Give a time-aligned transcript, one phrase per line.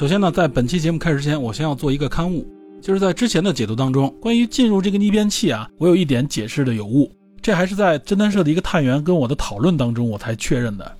[0.00, 2.50] 首先呢，在本期节目开始之前，我先要做一个刊物，
[2.80, 10.96] 就是在之前的解读当中，关于进入这个逆变器啊，我有一点解释的有误，这还是在侦探社的一个探员跟我的讨论当中我才确认的。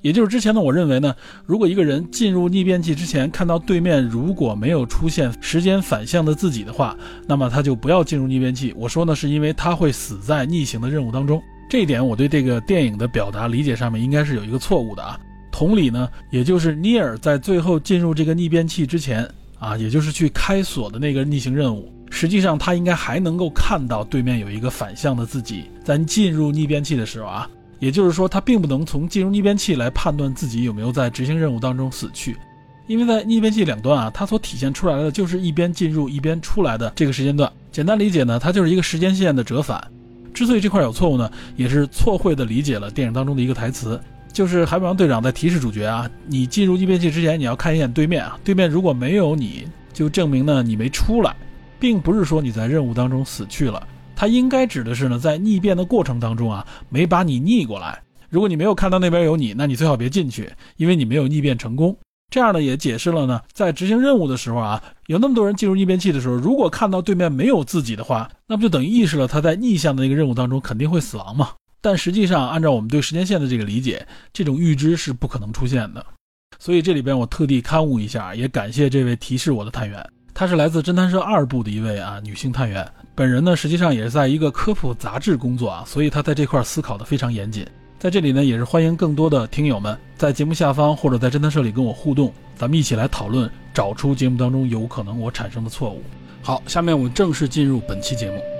[0.00, 1.12] 也就是之前呢，我认为呢，
[1.44, 8.72] 如果一个人进入逆变器之前看到对面如果没有出现时间反向的自己的话，那么他就不要进入逆变器。
[8.76, 11.42] 我说呢，是因为他会死在逆行的任务当中。
[11.68, 15.18] 这一点我对这个电影的表达理解上面应该是有一个错误的啊。
[15.56, 19.26] 同理呢，也就是尼尔在最后进入这个逆变器之前
[19.58, 27.48] 啊，也就是去开锁的那个逆行任务，实际上他应该还能够看到对面有一个反向的自己在进入逆变器的时候啊，
[27.78, 32.36] 也就是说他并不能从进入逆变器来判断自己有没有在执行任务当中死去，
[32.86, 37.50] 因为在逆变器两端啊，它所体现出来的就是一边进入一边出来的这个时间段。
[37.72, 39.82] 简单理解呢，它就是一个时间线的折返。
[40.34, 43.98] 之所以这块有错误呢，也是错会的理解了电影当中的一个台词，
[44.36, 51.34] 就是海马王队长在提示主角啊，你进入逆变器之前，你要看一眼对面啊，对面如果没有你，就证明呢你没出来，
[51.80, 57.98] 并不是说你在任务当中死去了，他应该指的是呢在逆变的过程当中啊，没把你逆过来。
[58.28, 61.96] 如果你没有看到那边有你，那你最好别进去，因为你没有逆变成功。
[62.30, 71.52] 这样呢，也解释了呢，在执行任务的时候啊，有那么多人进入逆变器的时候，如果看到对面没有自己的话，那不就等于意识了他在逆向的那个任务当中肯定会死亡吗？
[71.80, 76.04] 但实际上，按照我们对时间线的这个理解，这种预知是不可能出现的。
[76.58, 80.04] 所以这里边我特地刊物一下，也感谢这位提示我的探员，
[80.34, 87.66] 她是来自侦探社二部的一位啊女性探员，本人呢实际上也是在一个科普杂志工作啊，所以她在这块思考的非常严谨。
[87.98, 96.02] 在这里呢，也是欢迎更多的听友们在节目下方或者在侦探社里跟我互动，咱们一起来讨论，找出节目当中有可能我产生的错误。
[96.42, 98.55] 好，下面我们正式进入本期节目。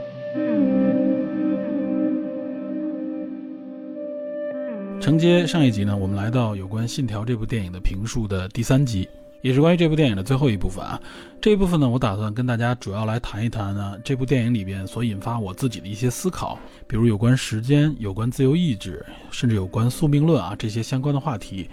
[5.01, 9.09] 承接上一集呢，我们来到有关《信条》这部电影的评述的第三集。
[9.43, 11.01] 也是关于这部电影的最后一部分啊，
[11.41, 16.59] 这一部分呢，我打算跟大家主要来谈一谈呢，这部电影里边所引发我自己的一些思考，
[16.89, 21.69] 比如有关时间、有关自由意志，甚至有关宿命论啊这些相关的话题，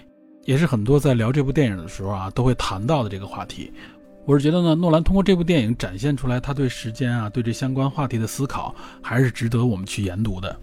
[0.45, 3.72] 也是很多在聊这部电影的时候啊都会谈到的这个话题。
[4.25, 10.55] 我是觉得呢，诺兰通过这部电影展现出来他对时间啊、对这相关话题的思考，还是值得我们去研读的。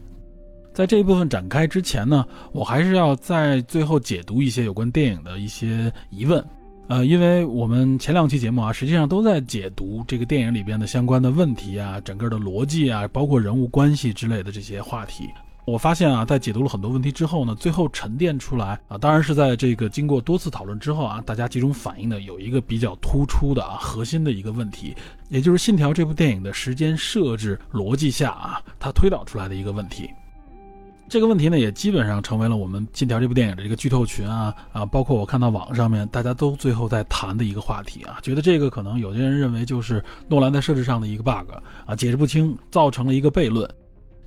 [0.73, 6.45] 在这一部分展开之前呢，我还是要在最后解读一些有关电影的一些疑问。
[6.89, 15.29] 呃，因为我们前两期节目啊，实际上都在解读这个电影里边的相关的问题啊，整个的逻辑啊，包括人物关系之类的这些话题。
[15.67, 24.97] 我发现啊，在解读了很多问题之后呢，最后沉淀出来啊，当然是在这个经过多次讨论之后啊，大家集中反映的有一个比较突出的啊核心的一个问题，
[25.29, 30.11] 也就是《信条》这部电影的时间设置逻辑下啊，它推导出来的一个问题。
[31.11, 41.51] 这个问题呢，也基本上成为了我们《信条》这部电影的这个剧透群啊啊，包括我看到网上面大家都最后在谈的一个话题啊，觉得这个可能有些人认为就是诺兰在设置上的一个 bug
[41.85, 43.69] 啊，解释不清，造成了一个悖论。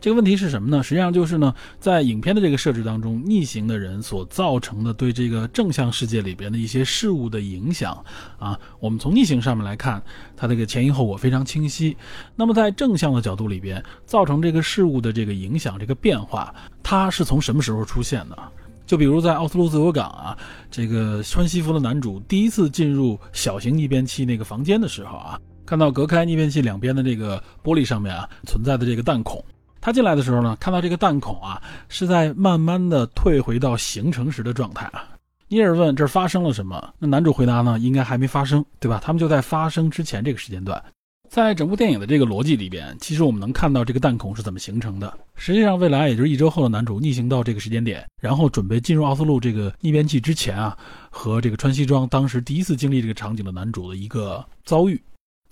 [0.04, 0.84] 这个问题是什么呢？
[0.84, 8.04] 实际上就是呢，在影片的这个设置当中，逆行的人所造成的对这个正向世界里边的一些事物的影响
[8.38, 10.04] 啊，我们从逆行上面来看，
[10.36, 11.96] 它这个前因后果非常清晰。
[12.36, 16.54] 那么在正向的角度里边，造成这个事物的这个影响、这个变化，
[16.84, 18.38] 它是从什么时候出现的？
[18.86, 20.38] 就比如在奥斯陆自由港啊，
[20.70, 29.42] 这个穿西服的男主第一次进入小型逆变器那个房间的时候啊，看到隔开逆变器两边的这个玻璃上面啊存在的这个弹孔。
[29.84, 35.04] 他进来的时候呢，看到这个弹孔啊是在慢慢的退回到形成时的状态啊。
[35.50, 39.02] 尼尔问：“这发生了什么？”那男主回答呢：“应该还没发生，对吧？
[39.04, 40.82] 他们就在发生之前这个时间段。”
[41.30, 45.14] 在整部电影的这个逻辑里边，其实我们能看到这个弹孔是怎么形成的。
[45.36, 50.78] 实际上，未来也就是一周后的男主逆行到这个时间点，然后准备进入奥斯陆这个逆变器之前啊，
[51.10, 54.98] 和这个穿西装当时第一次经历这个场景的男主的一个遭遇。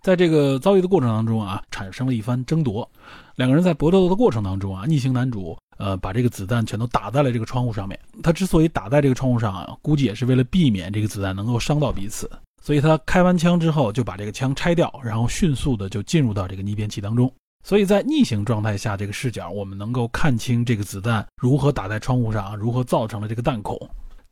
[0.01, 2.89] 在这个遭遇的过程当中啊，产生了一番争夺。
[3.35, 7.99] 两个人在搏斗的过程当中啊，逆行男主呃把这个子弹全都打在了这个窗户上面。
[8.21, 12.29] 他之所以打在这个窗户上啊，估计也是为了避免这个子弹能够伤到彼此。
[12.63, 17.31] 所以他开完枪之后就把这个枪拆掉，然后迅速的就进入到这个逆变器当中。
[17.63, 23.79] 所以在逆行状态下，这个视角我们能够看清这个子弹如何打在窗户上，如何造成了这个弹孔。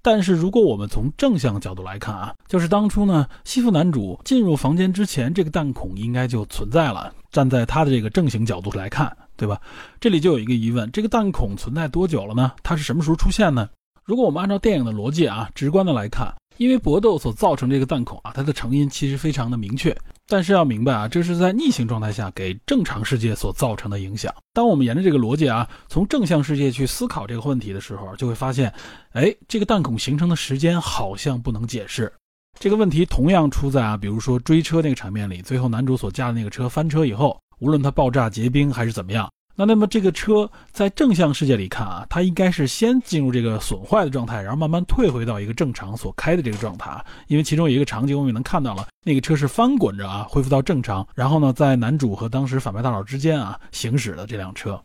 [0.02, 7.14] 但是如果我们从正向角度来看啊，就是当初呢，西服男主进入房间之前，这个弹孔应该就存在了。
[7.32, 9.60] 站在他的这个正形角度来看，对吧？
[10.00, 12.52] 这里就有一个疑问：这个弹孔存在多久了呢？
[12.64, 13.70] 它是什么时候出现呢？
[14.04, 19.96] 如果我们按照电影的逻辑啊，直观的来看，因为搏斗所造成这个弹孔啊，它的成因其实非常的明确。
[20.28, 24.34] 但是要明白啊，这是在逆行状态下给正常世界所造成的影响。
[24.54, 28.74] 当我们沿着这个逻辑啊，从正向世界去思考这个问题的时候，就会发现，
[29.14, 32.12] 哎，这个弹孔形成的时间好像不能解释。
[32.58, 39.30] 这个问题同样出在啊，比如说追车那个场面里，最后男主所驾的那个车翻车以后，无论它爆炸结冰还是怎么样。
[39.56, 47.06] 那那么这个车在正向世界里看啊，它应该是先进入这个损坏的状态，然后慢慢退回到一个正常所开的这个状态。
[47.28, 51.06] 因为其中有一个场景我们也能看到了，那个车是翻滚着啊，恢复到正常。
[51.14, 54.82] 然后呢，在男主和当时反派大佬之间啊行驶的这辆车，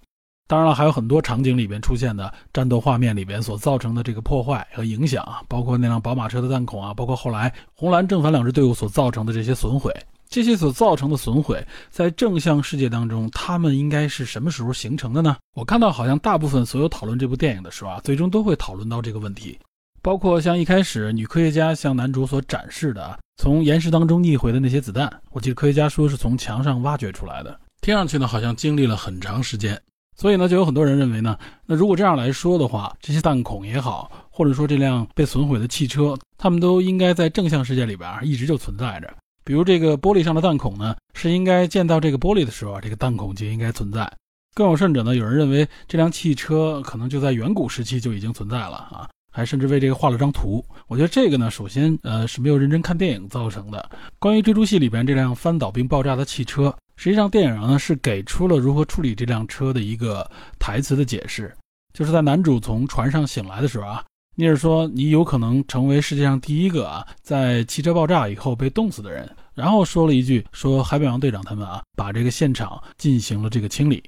[0.47, 9.91] 当然了，还有很多场景里边出现的战斗画面里边所造成的这个破坏和影响啊，包括那辆宝马车的弹孔啊，包括后来红蓝正反两支队伍所造成的这些损毁。
[10.29, 15.37] 这些所造成的损毁，在正向世界当中，他们应该是什么时候形成的呢？
[15.55, 19.57] 我看到好像大部分所有讨论这部电影的时候啊，最终都会讨论到这个问题，
[20.03, 29.81] 包括像一开始女科学家向男主所展示的从岩石当中逆回的那些子弹，我记得科学家说是从墙上挖掘出来的，听上去呢好像经历了很长时间，
[30.17, 39.13] 所以呢就有很多人认为呢，那如果这样来说的话，这些弹孔也好，或者说这辆被损毁的汽车，他们都应该在正向世界里边一直就存在着。
[39.45, 44.11] 比如这个玻璃上的弹孔呢，是应该见到这个玻璃的时候，这个弹孔就应该存在。
[44.55, 50.65] 更有甚者呢，有人认为这辆汽车可能就在远古时期就已经存在了啊，还甚至为这个画了张图。
[50.87, 53.91] 我觉得这个呢，首先呃是没有认真看电影造成的。
[54.21, 61.53] 关于追逐戏里边这辆翻倒并爆炸的汽车，实际上电影呢是给出了如何处理这辆车的一个台词的解释，
[61.93, 64.05] 就是在男主从船上醒来的时候啊。
[64.37, 74.03] 尼尔说：“你有可能成为世界上第一个啊，在汽车爆炸以后被冻死的人。”然后说了一句：“说海表洋队长他们啊，把这个现场进行了这个清理。”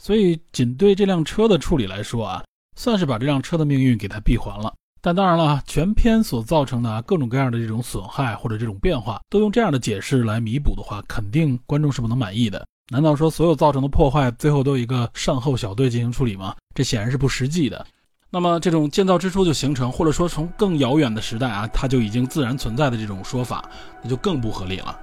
[0.00, 2.44] 所以，仅对这辆车的处理来说啊，
[2.76, 4.72] 算是把这辆车的命运给它闭环了。
[5.00, 12.66] 但当然了，全片所造成的各种各样的这种损害或者这种变化，都用这样的解释来弥补的话，肯定观众是不能满意的。
[12.90, 16.54] 难道说所有造成的破坏最后都有一个善后小队进行处理吗？
[16.74, 17.86] 这显然是不实际的。
[18.30, 23.68] 那么这种建造之初就形成，或者说从更遥远的时代啊，它就已经自然存在的这种说法，
[24.02, 24.98] 那就更不合理了。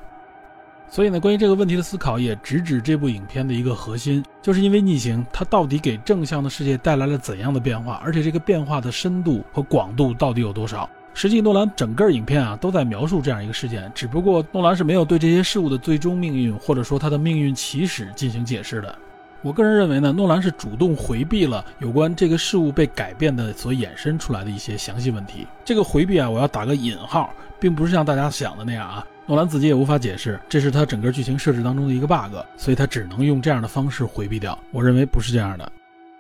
[0.93, 10.89] 所以呢，关于这个问题的思考也直指这部影片的一个核心，就是因为逆行，它到底给正向的世界带来了怎样的变化，而且这个变化的深度和广度到底有多少？
[11.13, 18.93] 实际诺兰整个影片啊都在描述这样一个事件，只不过诺兰是没有对这些事物的最终命运，或者说它的命运起始进行解释的。
[19.41, 25.47] 我个人认为呢，诺兰是主动回避了有关这个事物被改变的所衍生出来的一些详细问题。
[25.63, 29.07] 这个回避啊，我要打个引号，并不是像大家想的那样啊。
[29.27, 34.57] 诺兰自己也无法解释，这是他整个剧情设置当中的一个 bug，所以他只能用这样的方式回避掉。
[34.71, 35.71] 我认为不是这样的。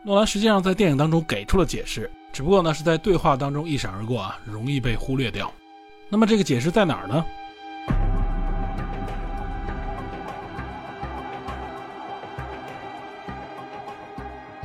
[0.03, 5.51] 诺兰实际上在电影当中给出了解释，只不过呢是在对话当中一闪而过啊，容易被忽略掉。
[6.09, 7.25] 那么这个解释在哪儿呢？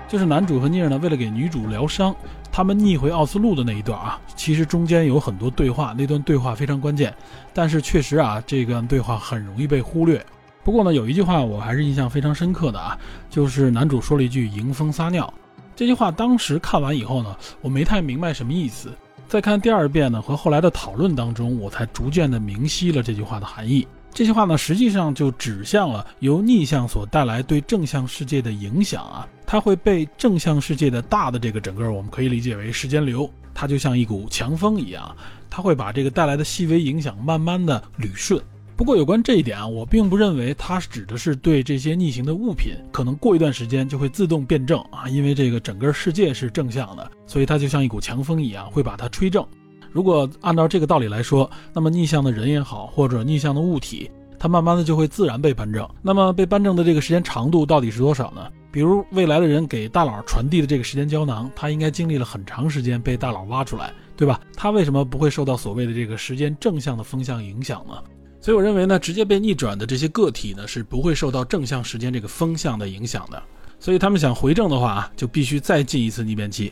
[0.08, 2.14] 就是男主和尼尔呢，为了给女主疗伤，
[2.56, 7.14] 他们逆回奥斯陆的那一段啊，其实中间有很多对话，那段对话非常关键，
[7.52, 10.24] 但是确实啊，这段对话很容易被忽略。
[10.64, 12.96] 不过呢，有一句话我还是印象非常深刻的啊，
[13.28, 15.30] 就是男主说了一句“迎风撒尿”，
[15.76, 18.90] 这句话当时看完以后呢，我没太明白什么意思，
[19.28, 23.86] 再看第二遍呢和后来的讨论当中，我才逐渐的明晰了这句话的含义。
[24.14, 29.28] 这句话呢，实际上就指向了由逆向所带来对正向世界的影响啊。
[29.46, 35.14] 它会被正向世界的大的这个整个，我们可以理解为时间流，它就像一股强风一样，
[35.48, 38.42] 它会把这个带来的细微影响慢慢的捋顺。
[38.76, 49.46] 不过有关这一点啊，我并不认为它指的是对这些逆行的物品，可能过一段时间就会自动变正啊，因为这个整个世界是正向的，所以它就像一股强风一样，会把它吹正。
[49.92, 55.88] 如果按照这个道理来说，那么逆向的人也好，或者逆向的物体，它慢慢的就会自然被扳正。
[56.02, 58.46] 那么被扳正的这个时间长度到底是多少呢？
[58.76, 64.38] 比如未来的人给大佬传递的这个时间胶囊，他应该经历了很长时间被大佬挖出来，对吧？
[64.54, 67.94] 他为什么不会受到所谓的这个时间正向的风向影响呢？
[68.38, 73.42] 所以我认为呢，直接被逆转的这些个体呢，是不会受到正向时间这个风向的影响的。
[73.80, 76.70] 所以他们想回正的话啊，就必须再进一次逆变期。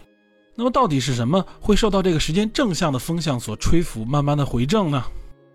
[0.55, 5.03] 那么到底是什么会受到这个时间正向的风向所吹拂，慢慢的回正呢？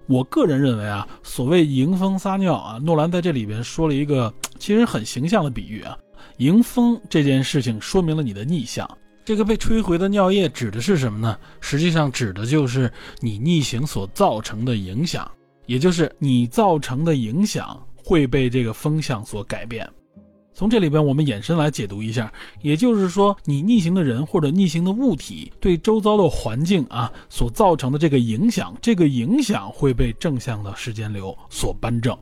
[0.07, 5.95] 我个人认为啊，所谓迎风撒尿啊，诺兰在这里边说了一个其实很形象的比喻啊。
[6.39, 8.89] 迎风这件事情说明了你的逆向，
[9.25, 11.38] 这个被吹回的尿液指的是什么呢？
[11.60, 15.29] 实际上指的就是你逆行所造成的影响，
[15.65, 19.86] 也就是你造成的影响会被这个风向所改变。
[20.53, 22.31] 从这里边我们延伸来解读一下，
[22.62, 32.17] 也就是说，你逆行的人或者逆行的物体对周遭的环境啊所造成的这个影响，这个影响会被正向的时间流所扳正。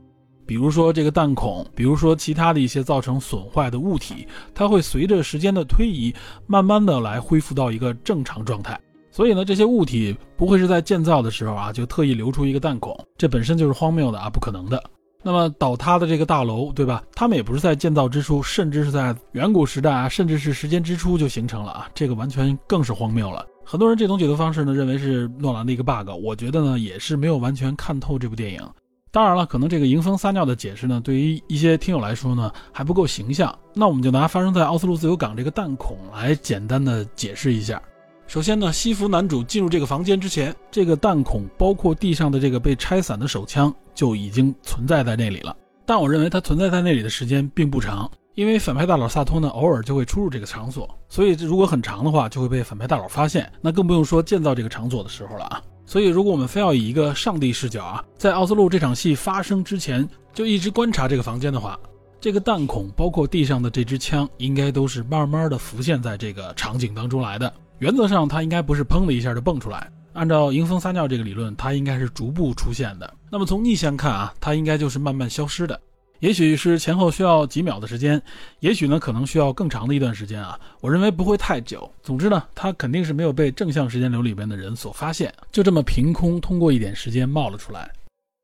[0.48, 4.26] 比如说这个弹孔，比如说其他的一些造成损坏的物体，
[4.56, 6.16] 它会随着时间的推移，
[6.48, 8.80] 慢慢的来恢复到一个正常状态。
[9.12, 14.82] 所以呢，这些物体不会是在建造的时候啊就特意留出一个弹孔，这本身就是荒谬的啊，不可能的。
[15.24, 17.04] 那么倒塌的这个大楼，对吧？
[17.14, 23.46] 他们也不是在建造之初，甚至是在远古时代啊，甚至是时间之初就形成了啊，这个完全更是荒谬了。
[23.66, 28.62] 很多人这种解读方式呢，认为是诺兰的一个 bug，我觉得呢也是没有完全看透这部电影。
[29.18, 37.82] 当然了，可能这个迎风撒尿的解释呢，对于一些听友来说呢还不够形象，那我们就拿发生在奥斯陆自由港这个弹孔来简单的解释一下。
[38.28, 45.58] 首先呢，西服男主进入这个房间之前，这个弹孔包括地上的这个被拆散的手枪就已经存在在那里了。
[45.84, 53.52] 但我认为它存在在那里的时间并不长，因为反派大佬萨托呢偶尔就会出入这个场所，所以如果很长的话就会被反派大佬发现。
[53.62, 55.60] 那更不用说建造这个场所的时候了啊。
[55.88, 61.80] 所以如果我们非要以一个上帝视角啊，在奥斯陆这场戏发生之前就一直观察这个房间的话，
[62.20, 67.52] 这个弹孔包括地上的这支枪应该都是慢慢的浮现在这个场景当中来的。
[67.80, 69.90] 原则上，它应该不是砰的一下就蹦出来。
[70.12, 73.14] 按照迎风撒尿这个理论，它应该是逐步出现的。
[73.32, 75.80] 那么从逆向看啊，它应该就是慢慢消失的。
[76.20, 78.22] 也许是前后需要几秒的时间，
[78.60, 80.60] 也许呢可能需要更长的一段时间啊。
[80.82, 81.92] 我认为不会太久。
[82.02, 87.92] 总之呢，它肯定是没有被正向时间流里边的人所发现，就这么凭空通过一点时间冒了出来。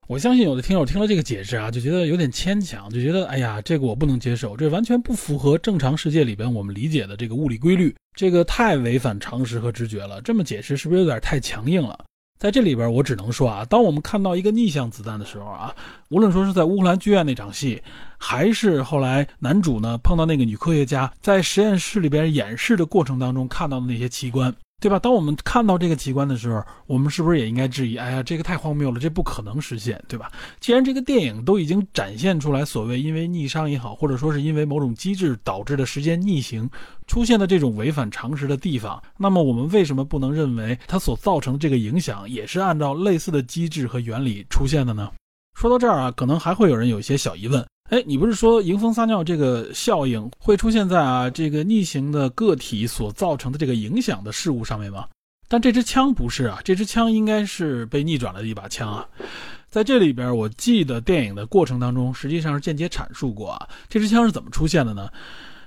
[0.06, 10.22] 我相信有的听友听了这个解释啊，就觉得有点牵强，就觉得哎呀，这个我不能接受，这完全不符合正常世界里边我们理解的这个物理规律，这个太违反常识和直觉了。
[10.22, 11.98] 这么解释是不是有点太强硬了？
[12.39, 15.73] 在这里边，我只能说啊，当我们看到一个逆向子弹的时候啊，
[16.09, 17.81] 无论说是在乌克兰剧院那场戏，
[18.17, 24.53] 还是后来男主呢碰到那个女科学家在实验室里边演示的过程当中看到的那些奇观。
[24.83, 24.99] 对吧？
[24.99, 27.95] 当我们看到这个奇观的时候，我们是不是也应该质疑？
[27.95, 30.29] 哎呀，这个太荒谬了，这不可能实现，对吧？
[30.59, 36.69] 既然这个电影都已经展现出来，所谓因为逆商也好，或者说是因为某种机制导致的时间逆行
[37.07, 45.09] 出现的这种违反常识的地方，那么我们为什么不能认为它所造成的这个影响也是按照类似的机制和原理出现的呢？
[45.57, 47.65] 说到这儿啊，可能还会有人有一些小疑问。
[47.93, 55.05] 哎，你不是说迎风撒尿这个效应会出现在啊这个逆行的个体所造成的这个影响的事物上面吗？
[55.47, 59.05] 但这支枪不是啊，这支枪应该是被逆转了一把枪啊。
[59.69, 65.07] 在这里边，我记得电影的过程当中，实际上是间接阐述过啊，这支枪是怎么出现的呢？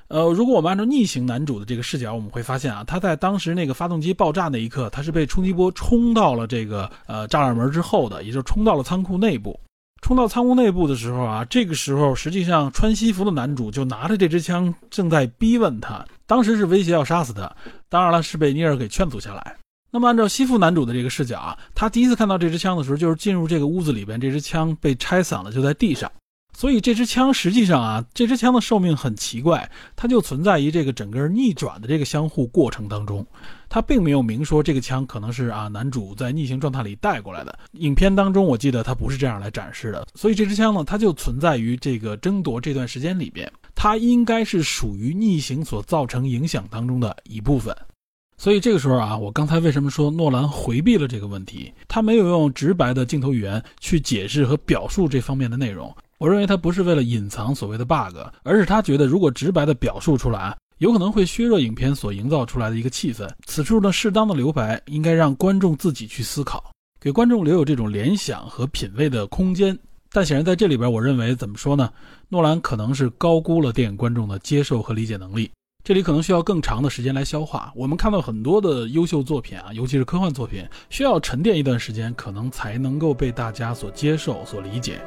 [0.08, 9.56] 呃，如果我们按照逆行男主的这个视角，我们会发现啊，他在当时那个发动机爆炸那一刻，他是被冲击波冲到了这个呃栅栏门之后的，也就是冲到了仓库内部。
[10.02, 17.50] 冲到仓库内部的时候啊，这个时候实际上穿西服的男主就拿着这支枪正在逼问他，当时是威胁要杀死他，
[17.88, 19.56] 当然了是被尼尔给劝阻下来。
[19.90, 26.10] 那么按照西服男主的这个视角啊，他第一次看到这支枪的时候，就是进入这个屋子里边，这支枪被拆散了，就在地上。
[26.56, 33.26] 所以这支枪实际上啊，这支枪的寿命很奇怪，它就存在于这个整个逆转的这个相互过程当中。
[33.76, 37.58] 他并没有明说这个枪可能是啊男主在逆行状态里带过来的。
[37.72, 40.06] 影片当中我记得他不是这样来展示的。
[40.14, 47.76] 所以这支枪呢，它就存在于这个争夺这段时间里边，它应该是属于逆行所造成影响当中的一部分。
[48.38, 51.70] 所以这个时候啊，我刚才为什么说诺兰回避了这个问题？
[51.86, 55.94] 他没有用直白的镜头语言去解释和表述这方面的内容。
[56.16, 63.26] 我认为他不是为了隐藏所谓的 bug，而是他觉得如果直白的表述出来，有可能会削弱影片所营造出来的一个气氛。
[63.46, 69.78] 此处呢，适当的留白应该让观众自己去思考，给观众留有这种联想和品味的空间。
[70.12, 71.90] 但显然在这里边，我认为怎么说呢？
[72.28, 75.50] 诺兰可能是高估了电影观众的接受和理解能力，
[75.82, 77.72] 这里可能需要更长的时间来消化。
[77.74, 85.00] 我们看到很多的优秀作品啊，尤其是科幻作品，需要沉淀一段时间，可能才能够被大家所接受、所理解。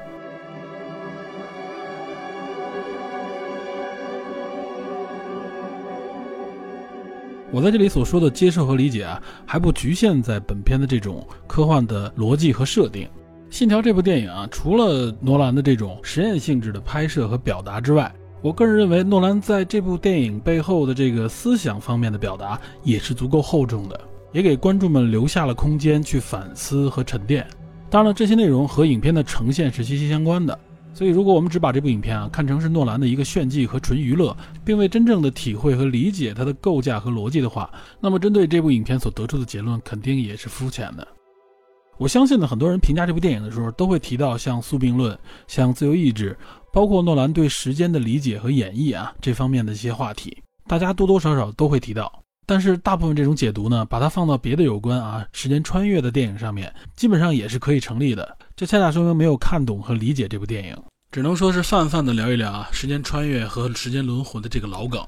[7.51, 13.05] 我在这里所说的接受和理解啊，还不局限在本片的这种科幻的逻辑和设定。
[13.49, 18.13] 《信条》这部电影啊，除了诺兰的这种实验性质的拍摄和表达之外，
[18.43, 23.99] 我个人认为诺兰在这部电影背后的这个思想方面的表达也是足够厚重的，
[24.31, 27.47] 也给观众们留下了空间去反思和沉淀。
[27.89, 30.57] 当然了，这些内容和影片的呈现是息息相关的。
[30.99, 41.07] 所以，如果我们只把这部影片啊看成是诺兰的一个炫技和纯娱乐，并未真正的体会和理解它的构架和逻辑的话，那么针对这部影片所得出的结论肯定也是肤浅的。
[41.97, 46.37] 我相信呢，很多人评价这部电影的时候，都会提到像宿命论、像自由意志，
[46.73, 50.37] 包括诺兰对时间的理解和演绎啊这方面的一些话题，
[50.67, 52.11] 大家多多少少都会提到。
[52.45, 58.37] 但是大部分这种解读呢，把它放到别的有关啊时间穿越的电影上面，基本上也是可以成立的。
[58.59, 60.75] 这恰恰说明没有看懂和理解这部电影，
[61.13, 65.01] 只能说是泛泛的聊一聊啊时间穿越和时间轮回的这个老梗。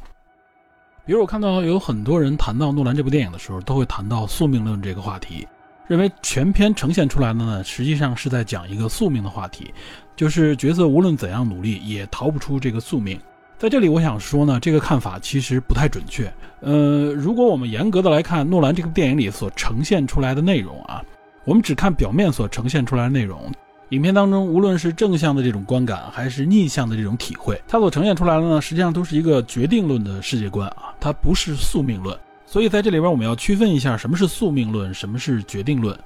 [1.05, 5.45] 比如我看到有很多人谈到诺兰这部电影的时候，都会谈到宿命论这个话题，
[5.85, 9.73] 认为全片呈现出来的呢，实际上是在讲一个宿命的话题，
[10.15, 13.19] 就是角色无论怎样努力，也逃不出这个宿命。
[13.57, 16.33] 在这里，我想说呢，这个看法其实不太准确。
[16.61, 21.03] 呃，如果我们严格的来看诺兰这个电影里所呈现出来的内容啊，
[21.43, 23.51] 我们只看表面所呈现出来的内容，
[23.89, 32.17] 影片当中无论是正向的这种观感，还是逆向的这种体会，它所呈现出来的呢，实际上都是一个决定论的世界观啊，它不是宿命论。
[32.45, 35.97] 所以在这里边，我们要区分一下什么是宿命论，什么是决定论。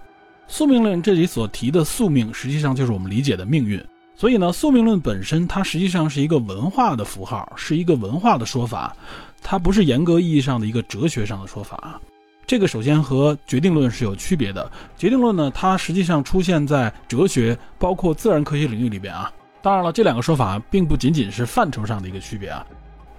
[0.47, 3.83] 宿命论这里所提的宿命，实际上就是我们理解的命运。
[4.15, 8.95] 所以呢，宿命论本身它实际上是一个文化的符号，是一个文化的说法，
[9.41, 11.99] 它不是严格意义上的一个哲学上的说法。
[12.47, 14.71] 这个首先和决定论是有区别的。
[14.97, 19.31] 决定论呢，它实际上出现在哲学包括自然科学领域里边啊。
[19.61, 22.65] 当然了，这两个说法并不仅仅是范畴上的一个区别啊。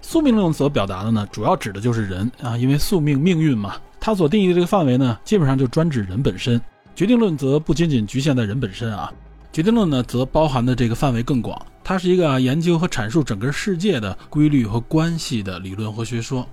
[0.00, 6.60] 宿命论所表达的呢，主要指的就是人啊，因为宿命命运嘛，它所定义的这个范围呢，基本上就专指人本身。
[6.94, 9.12] 决定论则不仅仅局限在人本身啊。
[9.52, 16.46] 决定论呢，则包含的这个范围更广，它是一个研究和阐述整个世界的规律和关系的理论和学说。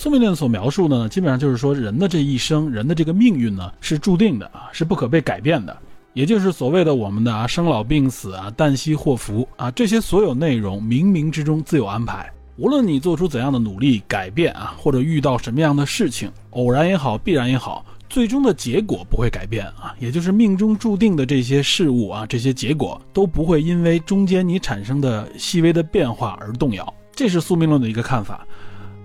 [0.00, 5.76] 宿命论所描述的呢，基本上就是说人的这一生，人的这个命运呢，是注定的啊，是不可被改变的，
[6.12, 12.32] 也就是所谓的我们的啊生老病死啊旦夕祸福啊这些所有内容，冥冥之中自有安排。
[12.58, 17.84] 无论你做出怎样的努力改变啊，或者遇到什么样的事情，偶然也好，必然也好。
[18.08, 26.94] 最终的结果不会改变啊，也就是命中注定的这些事物啊，这些结果都不会因为中间你产生的细微的变化而动摇。
[27.12, 28.46] 这是宿命论的一个看法。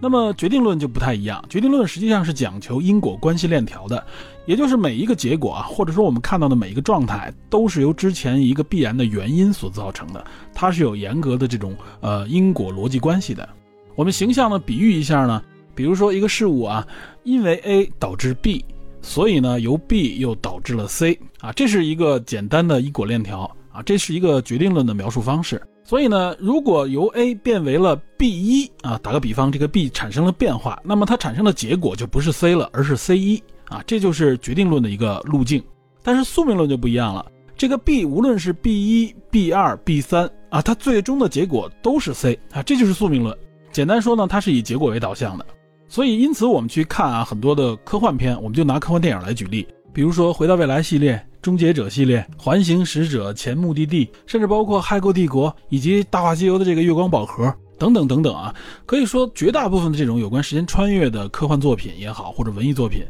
[0.03, 4.05] 那么决定论就不太一样，决定论实际上是讲求因果关系链条的，
[4.45, 10.21] 也就是每一个结果啊，或者说我们看到的每一个状态，都是由之前一个必然的原因所造成的，
[10.53, 13.47] 它是有严格的这种呃因果逻辑关系的。
[13.95, 15.41] 我们形象的比喻一下呢，
[15.73, 16.85] 比如说一个事物啊，
[17.23, 18.65] 因为 A 导致 B。
[19.01, 25.61] 所以呢，由 B 又导致了 C 啊，这是一个简单的因果链条啊，这是一个决定论的描述方式。
[25.83, 35.61] 所以呢，如果由 A 变为了 B 一啊，打个比方，这个 B 产生了变化，那么它产生的结果就不是 C 了，而是 C 一啊，这就是决定论的一个路径。
[36.01, 37.25] 但是宿命论就不一样了，
[37.57, 43.37] 这个 B 无论是 B 一、B 二、B 三啊，它最终的结果都是 C 啊，这就是宿命论。
[43.71, 45.45] 简单说呢，它是以结果为导向的。
[45.89, 58.55] 所以，因此我们去看啊，很多的科幻片，我们就拿科幻电影来举例，比如说《回到未来》系列、《终结者》系列、《环形使者》、《前目的地》，甚至包括《骇客帝国》以及《大话西游》的这个月光宝盒等等等等啊。
[58.85, 63.03] 可以说，绝大部分的这种有关时间穿越的科幻作品也好，或者文艺作品，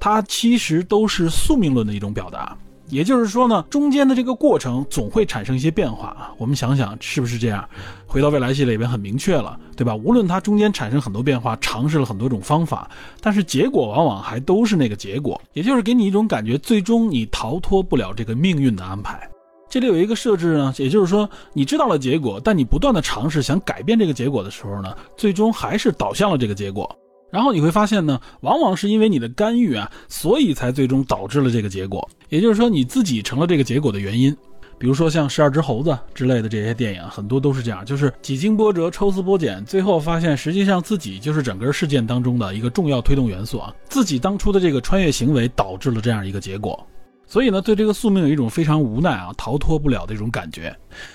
[0.00, 2.58] 它其实都是宿命论的一种表达。
[2.90, 6.32] 也就是说呢，中间的这个过程总会产生一些变化啊。
[6.36, 7.66] 我们想想是不是这样？
[8.06, 9.94] 回到未来系列里边很明确了，对吧？
[9.94, 19.20] 无论它中间产生很多变化，尝试了很多种方法，但是结果往往还都是那个结果，也就是给你一种感觉，最终你逃脱不了这个命运的安排。
[19.68, 26.90] 这里有一个设置呢，也就是说，你知道了结果，但你不断的尝试想改变这个结果的时候呢，最终还是导向了这个结果。
[27.30, 32.08] 然后你会发现呢，往往是因为你的干预啊，所以才最终导致了这个结果。
[32.28, 34.36] 也就是说，你自己成了这个结果的原因。
[34.78, 43.74] 比如说像《十二只猴子》之类的这些电影，很多都是这样，就是几经波折、抽丝剥茧，最后发现实际上自己就是整个事件当中的一个重要推动元素啊。
[43.90, 46.82] 自己当初的这个穿越行为导致了这样一个结果。
[47.26, 50.74] 所以呢，对这个宿命有一种非常无奈啊，逃脱不了的一种感觉。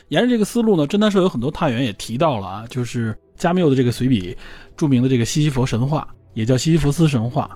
[0.10, 4.36] 沿着这个思路呢，侦探社有很多探员也提到了啊，就是加缪的这个随笔。
[4.78, 7.50] 著名的这个西西弗神话也叫西西弗斯神话，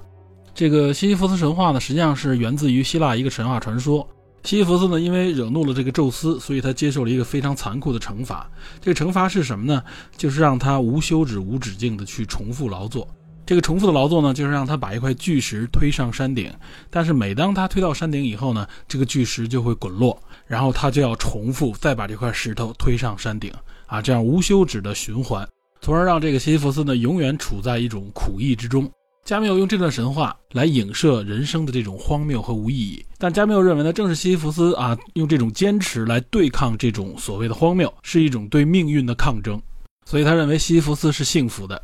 [0.53, 4.07] 这个西西弗斯神话呢，实际上是源自于希腊一个神话传说。
[4.43, 8.49] 西西弗斯呢，因为惹怒了这个宙斯，所以他接受了一个非常残酷的惩罚。
[8.79, 9.83] 这个惩罚是什么呢？
[10.15, 13.05] 就是让他无休止、无止境的去重复劳作。
[13.45, 16.49] 这个重复的劳作呢，就是让他把一块巨石推上山顶。
[16.89, 23.51] 但是每当他推到山顶以后呢，这个巨石就会滚落，然后他就要重复再把这块石头推上山顶
[23.87, 25.45] 啊，这样无休止的循环。
[25.81, 28.89] 从而让这个西西弗斯呢永远处在一种苦役之中。
[29.25, 39.61] 加缪用这段神话来影射人生的这种荒谬和无意义，但加缪认为呢，正是西西弗斯啊，用这种坚持来对抗这种所谓的荒谬，是一种对命运的抗争，
[40.05, 41.79] 所以他认为西西弗斯是幸福的。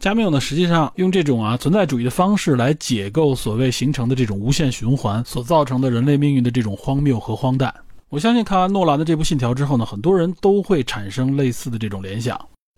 [0.00, 7.72] 加缪呢，实际上用这种啊存在主义的方式来解构所谓形成的这种无限循环所造成的人类命运的这种荒谬和荒诞。
[8.08, 12.36] 我相信看完诺兰的这部《信条》之后呢，很多人都会产生类似的这种联想。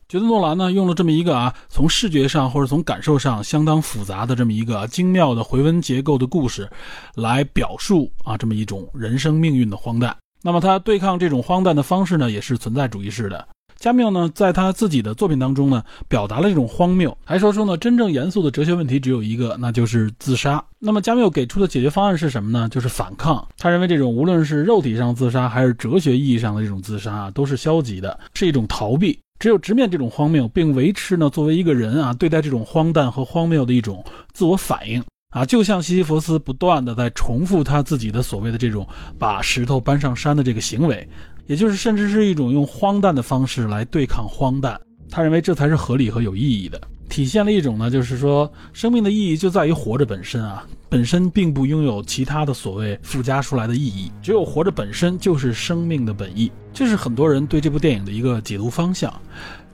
[0.08, 6.68] 觉得诺兰呢用了这么一个啊，从视觉上或者从感受上相当复杂的这么一个精妙的回文结构的故事，
[7.14, 10.16] 来表述啊这么一种人生命运的荒诞。
[10.42, 13.48] 那么他对抗这种荒诞的方式呢，也是存在主义式的。
[13.76, 20.62] 加缪呢在他自己的作品当中呢，表达了这种荒谬，还说出呢真正严肃的哲学问题只有一个，那就是自杀。
[20.78, 22.68] 那么加缪给出的解决方案是什么呢？
[22.68, 23.46] 就是反抗。
[23.58, 29.18] 他认为这种无论是肉体上自杀还是哲学意义上的这种自杀啊，都是消极的，是一种逃避。
[29.38, 38.86] 只有直面这种荒谬，并维持呢作为一个人啊对待这种荒诞和荒谬的一种自我反应啊，就像西西弗斯不断的在重复他自己的所谓的这种
[39.18, 41.06] 把石头搬上山的这个行为，
[41.46, 44.80] 也就是甚至是一种用荒诞的方式来对抗荒诞。
[45.10, 46.80] 他认为这才是合理和有意义的。
[47.08, 59.12] 体现了一种呢，就是说生命的意义就在于活着本身啊，本身并不拥有其他的所谓附加出来的意义，只有活着本身就是生命的本意，这是很多人对这部电影的一个解读方向。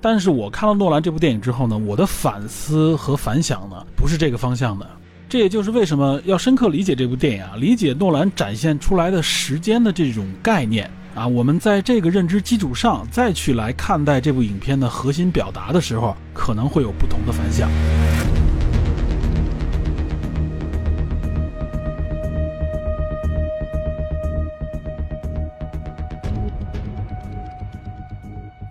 [0.02, 4.88] 但是我看了诺兰这部电影之后呢，我的反思和反响呢，不是这个方向的。
[5.28, 10.90] 这也就是为什么要深刻理解这部电影啊，理解诺兰展现出来的时间的这种概念。
[11.14, 17.68] 啊，我们在这个认知基础上再去来看待这部影片的核心表达的时候，可能会有不同的反响。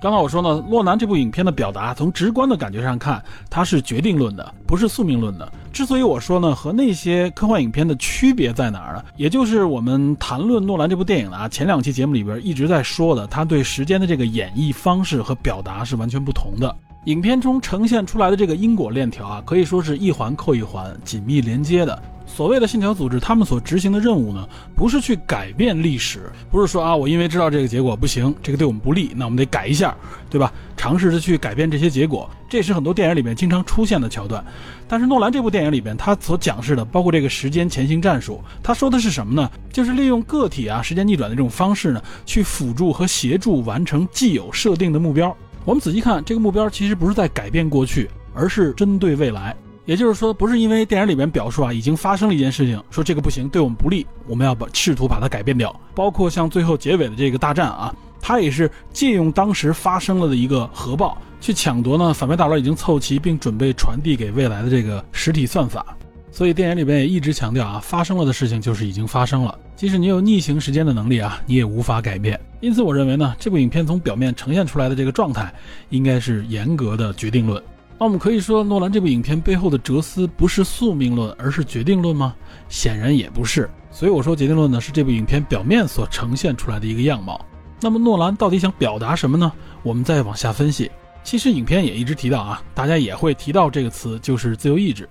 [0.02, 5.52] 刚才我说呢，洛南这部影片的表达，从直观的感觉上看，它是决定论的，不是宿命论的。
[5.72, 9.04] 之所以我说呢，和那些科幻影片的区别在哪儿呢？
[9.16, 16.76] 也就是我们谈论诺兰这部电影啊，前两期节目里边一直在说的，他对时间的这个演绎方式和表达是完全不同的。
[17.06, 22.04] 影片中呈现出来的这个因果链条啊，可以说是一环扣一环，紧密连接的。
[22.40, 29.94] 所谓的信条组织，他们所执行的任务呢，不是去改变历史，不是说啊，我因为知道这个结果不行，这个对我们不利，那我们得改一下，
[30.30, 30.54] 对吧？
[30.78, 34.42] 尝试着去改变这些结果，这也是很多电影里面经常出现的桥段。
[34.88, 39.52] 但是诺兰这部电影里边，他所讲示的，包括这个时间前行战术，他说的是什么呢？
[39.70, 45.36] 就是利用个体啊时间逆转的这种方式呢，去辅助和协助完成既有设定的目标。
[45.66, 49.54] 我们仔细看，这个目标其实不是在改变过去，而是针对未来。
[49.90, 55.76] 也就是说，不是因为电影里面表述啊已经发生了一件事情，说这个不行，对我们不利，我们要把试图把它改变掉。
[55.96, 65.84] 包括像最后结尾的这个大战啊，他也是借用当时发生了的一个核爆，去抢夺呢反派大佬已经凑齐并准备传递给未来的这个实体算法。
[66.32, 72.40] 所以电影里边也一直强调啊，发生了的事情就是已经发生了，即使你有逆行时间的能力啊，你也无法改变。
[72.62, 75.52] 因此，我认为呢，这部影片从表面呈现出来的这个状态，
[75.90, 77.60] 应该是严格的决定论。
[78.00, 82.34] 那我们可以说，诺兰这部影片背后的哲思不是宿命论，而是决定论吗？
[82.70, 83.70] 显然也不是。
[83.92, 87.46] 所以我说，决定论呢是这部影片表面所呈现出来的一个样貌。
[87.82, 89.52] 那么诺兰到底想表达什么呢？
[89.84, 90.90] 我们再往下分析。
[91.26, 95.08] 其实影片也一直提到啊，大家也会提到这个词，就是自由意志，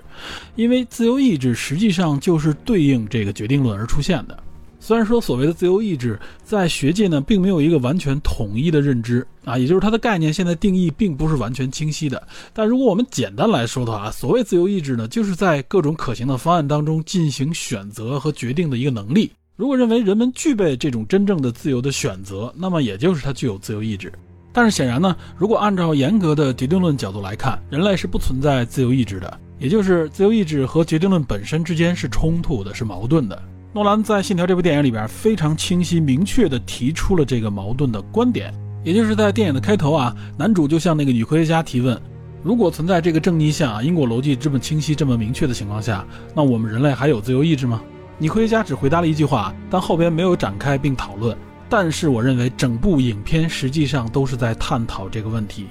[0.56, 4.42] 因为自由意志实际上就是对应这个决定论而出现的。
[4.88, 12.26] 虽然说所谓的自由意志在学界呢，并没有一个完全统一的认知啊，也就是它的概念现在定义并不是完全清晰的。
[12.54, 19.30] 但如果我们简单来说的话，所谓自由意志呢，就是在各种可行的方案当中进行选择和决定的一个能力。
[19.56, 24.10] 如果认为人们具备这种真正的自由的选择，那么也就是它具有自由意志。
[24.54, 33.38] 但是显然呢，如果按照严格的决定论角度来看，人类是不存在自由意志的，也就是自由意志和决定论本身之间是冲突的，是矛盾的。
[33.74, 38.50] 诺兰在《信条》这部电影里边非常清晰明确地提出了这个矛盾的观点，
[38.82, 42.00] 也就是在电影的开头啊，男主就向那个女科学家提问：
[42.42, 46.02] 如果存在这个正逆向啊，因果逻辑这么清晰、这么明确的情况下，
[46.34, 47.82] 那我们人类还有自由意志吗？
[48.18, 51.36] 女科学家只回答了一句话，但后边没有展开并讨论。
[51.68, 55.66] 但是我认为整部影片实际上都是在探讨这个问题，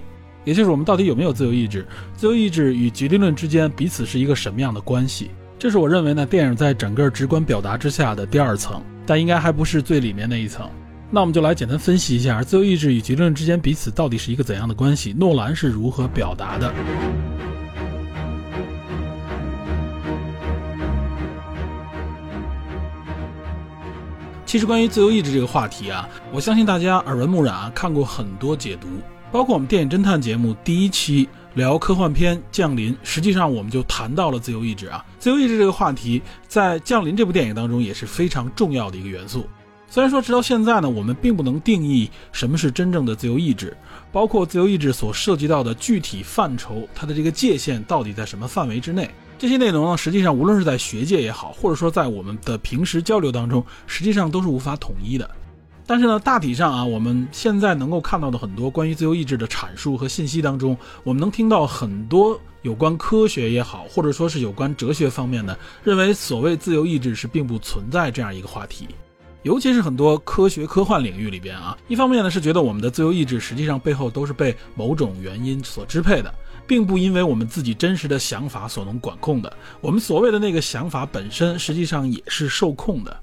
[0.46, 1.84] 也就是我们到底有没有自由意志？
[2.16, 5.32] 自由意志与决定论之间彼此是一个什么样的关系？
[5.60, 10.70] 这是我认为呢，电影在整个直观表达之下的第二层，但应该还不是最里面那一层。
[11.10, 15.16] 那我们就来简单分析一下自由意志与结论之间彼此到底是一个怎样的关系？
[15.18, 16.72] 诺兰是如何表达的？
[24.46, 28.88] 其实关于自由意志这个话题啊，我相信大家耳闻目染，看过很多解读，
[29.32, 31.28] 包括我们电影侦探节目第一期。
[31.58, 35.04] 聊科幻片《降临》，实际上我们就谈到了自由意志啊。
[35.18, 39.50] 自由意志这个话题，在《降临》这部电影当中也是非常重要的一个元素。
[39.90, 43.76] 虽然说直到现在呢，我们并不能定义什么是真正的自由意志，
[44.12, 49.10] 包括自由意志所涉及到的具体范畴，它的这个界限到底在什么范围之内？
[49.40, 55.28] 这些内容呢，实际上无论是在学界也好，或者说在我们的平时交流当中，实际上都是无法统一的。
[55.88, 68.86] 但是呢，大体上啊，我们现在能够看到的很多关于自由意志的阐述和信息当中，我们能听到很多有关科学也好，或者说是有关哲学方面的，认为所谓自由意志是并不存在这样一个话题。
[69.44, 76.34] 尤其是很多科学科幻领域里边啊，一方面呢是觉得我们的自由意志实际上背后都是被某种原因所支配的，
[76.68, 79.56] 并不因为我们自己真实的想法所能管控的。
[79.80, 83.18] 我们所谓的那个想法本身，实际上也是受控的。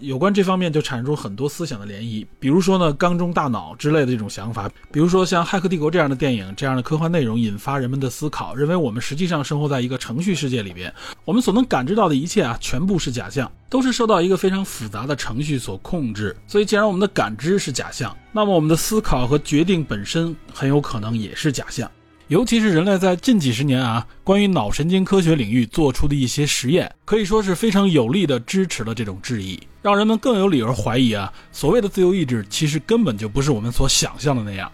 [0.00, 10.92] 有关这方面就产生很多思想的涟漪，比如说呢，缸中大脑之类的这种想法，比如说像《骇客帝国》这样的电影，这样的科幻内容引发人们的思考，认为我们实际上生活在一个程序世界里边，
[11.24, 16.34] 我们所能感知到的一切啊，全部是假象，都是受到一个非常复杂的程序所控制。
[16.46, 21.90] 所以，既然我们的感知是假象，那么我们的思考和决定本身很有可能也是假象。
[22.30, 34.70] 尤其是人类在近几十年啊，关于脑神经科学领域做出的一些实验，可以说是非常有力的支持了这种质疑，让人们更有理由怀疑啊，所谓的自由意志其实根本就不是我们所想象的那样。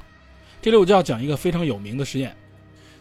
[0.60, 2.36] 这里我就要讲一个非常有名的实验，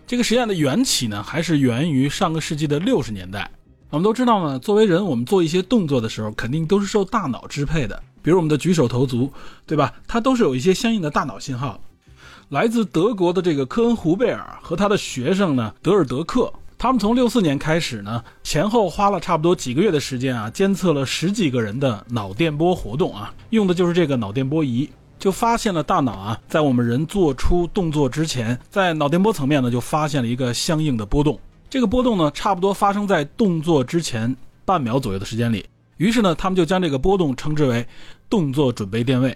[0.08, 3.52] 这个实验的缘起呢，还是源于上个世纪的六十年代。
[3.90, 9.30] 我们都知道呢，作为人，我们做一些动作的时候，肯定都是受大脑支配的，比如我们的举手投足，
[9.66, 9.94] 对吧？
[10.08, 11.78] 它都是有一些相应的大脑信号。
[12.50, 31.40] 来自德国的这个科恩胡贝尔和他的学生呢，德尔德克，他们从六四年开始呢，前后花了差不多几个月的时间啊，监测了十几个人的脑电波活动啊，用的就是这个脑电波仪，就发现了大脑啊，在我们人做出动作之前，在脑电波层面呢，就发现了一个相应的波动。
[31.68, 35.66] 这个波动呢，差不多发生在动作之前半秒左右的时间里。
[35.98, 37.88] 于是呢，他们就将这个波动称之为
[38.30, 39.36] 动作准备电位。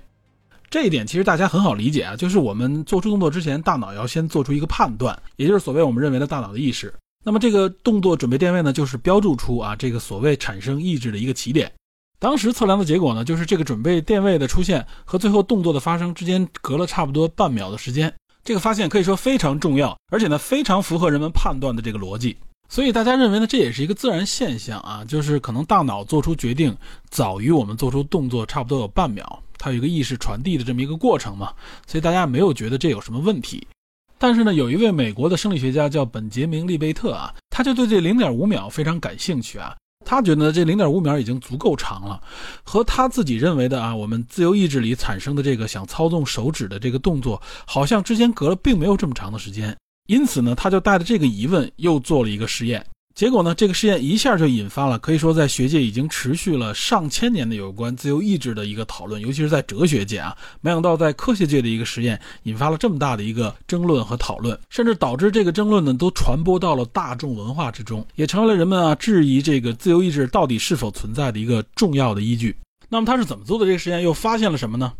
[0.69, 6.93] 这一点其实大家很好理解啊，就是我们做出动作之前，大脑要先做出一个判断，也就是所谓我们认为的大脑的意识。
[7.25, 11.71] 那么这个动作准备电位呢，就是标注出啊这个所谓产生意志的一个起点。
[12.19, 18.13] 当时测量的结果呢，就是这个准备电位的出现和最后动作的发生之间隔了差不多半秒的时间。
[18.43, 22.37] 这个发现可以说非常重要，而且呢非常符合人们判断的这个逻辑。
[22.69, 26.75] 所以大家认为呢，这也是一个自然现象啊，就是可能大脑做出决定
[27.09, 29.41] 早于我们做出动作差不多有半秒。
[29.59, 31.53] 它有一个意识传递的这么一个过程嘛，
[31.85, 33.67] 所以大家没有觉得这有什么问题。
[34.17, 39.75] 但是呢，有一位美国的生理学家叫本杰明·利贝特啊，他就对这零点五秒非常感兴趣啊。
[40.05, 42.21] 他觉得这零点五秒已经足够长了，
[42.63, 49.75] 和他自己认为的啊，我们自由意志里产生的这个想操纵手指的这个动作，好像之间隔了并没有这么长的时间。
[50.07, 52.85] 因此呢，他就带着这个疑问又做了一个实验。
[53.19, 53.53] 结果呢？
[53.53, 60.33] 这个实验一下就引发了可以说在学界已经持续了上千年的有关自由意志的一个讨论，尤其是在哲学界啊。
[60.61, 72.55] 没想到在科学界的一个实验引发了这么大的一个争论和讨论，甚至导致这个争论呢都传播到了大众文化之中，也成为了人们啊质疑这个自由意志到底是否存在的一个重要的依据。
[72.87, 74.01] 那么他是怎么做的这个实验？
[74.01, 74.93] 又发现了什么呢？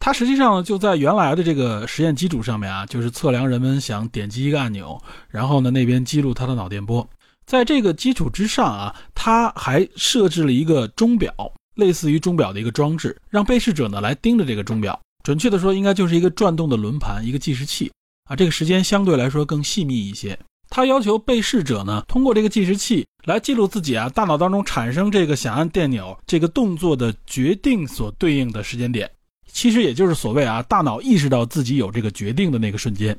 [0.00, 7.08] 他实际上就在原来的这个实验基础上面啊，就是测量人们想点击一个按钮，然后呢那边记录他的脑电波。
[7.46, 11.34] 在这个基础之上啊，他还设置了一个钟表，
[11.74, 15.00] 类似于钟表的一个装置，让被试者呢来盯着这个钟表。
[15.24, 17.90] 准确的说，应该就是一个转动的轮盘，一个计时器
[18.24, 18.36] 啊。
[18.36, 20.38] 这个时间相对来说更细密一些。
[20.68, 29.10] 他要求被试者呢，通过这个计时器来记录自己啊大脑当中产生这个想按电钮这个动作的决定所对应的时间点，
[29.50, 33.18] 其实也就是所谓啊大脑意识到自己有这个决定的那个瞬间。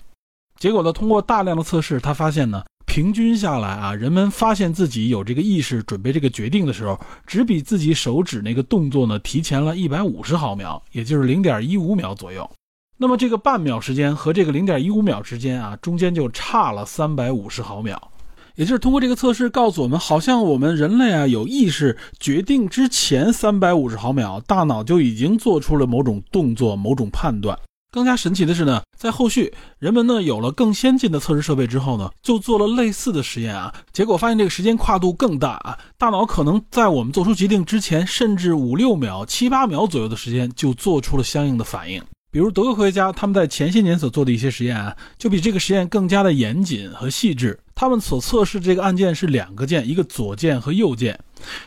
[0.58, 2.64] 结果呢，通过大量的测试，他发现呢。
[2.92, 12.52] 平均下来啊，人们发现自己有这个意识准备这个决定的时候，只比自己手指那个动作呢提前了一百五十毫秒，也就是零点一五秒左右。
[12.98, 18.12] 那么这个半秒时间和这个零点一五秒之间啊，中间就差了三百五十毫秒。
[18.56, 27.58] 也就是通过这个测试告诉我们，好像我们人类啊有意识决定之前三百五十毫秒，大脑就已经做出了某种动作、某种判断。
[27.92, 42.02] 更加神奇的是呢，在后续人们呢有了更先进的测试设备之后呢，就做了类似的实验啊，结果发现这个时间跨度更大啊，大脑可能在我们做出决定之前，甚至五六秒、七八秒左右的时间就做出了相应的反应。
[42.32, 47.60] 比如德国科学家他们在前些年所做的一些实验啊，就比这个实验更加的严谨和细致。
[47.76, 51.20] 他们所测试这个按键是两个键，一个左键和右键。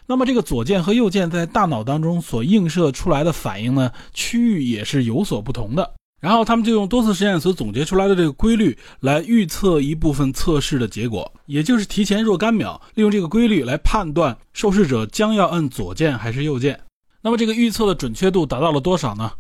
[0.07, 5.93] 那么这个左键和右键在大脑当中所映射出来的反应呢，区域也是有所不同的。
[6.25, 16.81] 然后他们就用多次实验所总结出来的这个规律来预测一部分测试的结果，也就是提前若干秒，利用这个规律来判断受试者将要摁左键还是右键。
[17.21, 19.31] 那么这个预测的准确度达到了多少呢？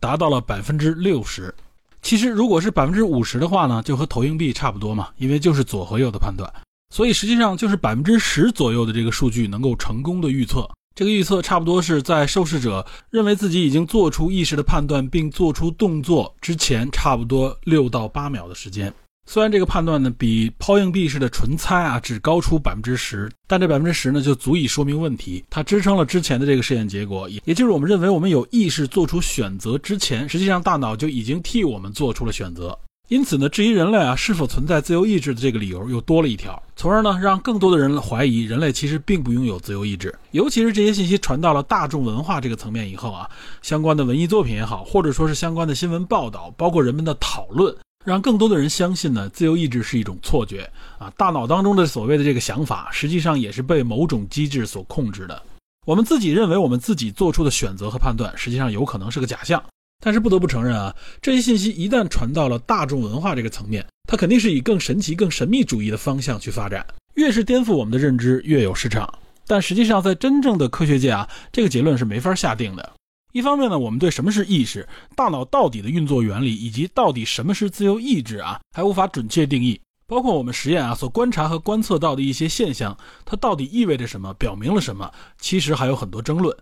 [0.00, 1.54] 达到了百分之六十。
[2.02, 6.52] 其实如果是百分之五十的话呢，就和投硬币差不多嘛，因为就是左和右的判断。
[6.92, 10.68] 所以实际上就是百分之十左右的这个数据能够成功的预测。
[10.94, 18.92] 这个预测差不多是在受试者认为自己已经做出意识的判断并做出动作之前，差不多六到八秒的时间。
[19.24, 25.42] 虽然这个判断呢比抛硬币式的纯猜啊只高出百分之十，但这百分之十呢就足以说明问题。
[25.48, 32.76] 它支撑了之前的这个试验结果，也就是我们认为我们有意识做出选择之前，实际上大脑就已经替我们做出了选择。
[33.08, 40.14] 因此呢，质疑人类啊是否存在自由意志的这个理由又多了一条，从而呢让更多的人怀疑人类其实并不拥有自由意志。
[40.30, 43.28] 尤其是这些信息传到了大众文化这个层面以后啊，
[43.60, 50.62] 相关的文艺作品也好，或者说是相关的新闻报道，包括人们的讨论，让更多的人相信呢自由意志是一种错觉
[50.98, 55.42] 啊，大脑当中的所谓的这个想法，实际上也是被某种机制所控制的。
[55.84, 59.62] 我们自己认为我们自己做出的选择和判断，实际上有可能是个假象。
[60.04, 66.84] 但是不得不承认啊，这些信息一旦传到了大众文化这个层面，它肯定是以更神奇、更神秘主义的方向去发展。
[67.14, 69.08] 越是颠覆我们的认知，越有市场。
[69.46, 72.92] 但实际上，在真正的科学界啊，这个结论是没法下定的。
[73.32, 79.80] 一方面呢，我们对什么是意识、大脑到底的运作原理，以及到底什么是自由意志啊，还无法准确定义。
[80.08, 86.56] 包括我们实验啊所观察和观测到的一些现象，它到底意味着什么，表明了什么，其实还有很多争论。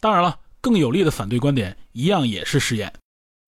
[0.00, 0.38] 当然了。
[0.62, 2.90] 更有力的反对观点一样也是实验，